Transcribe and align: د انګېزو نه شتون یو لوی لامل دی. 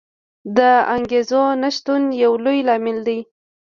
د 0.57 0.59
انګېزو 0.95 1.43
نه 1.61 1.69
شتون 1.75 2.03
یو 2.23 2.33
لوی 2.43 2.59
لامل 2.67 2.97
دی. 3.07 3.19